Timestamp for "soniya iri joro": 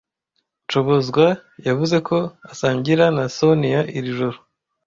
3.35-4.37